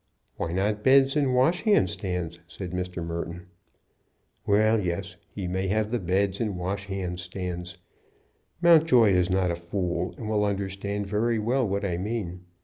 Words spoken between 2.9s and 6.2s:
Merton. "Well, yes; he may have the